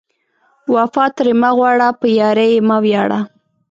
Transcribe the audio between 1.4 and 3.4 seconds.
مه غواړه، په یارۍ یې مه ویاړه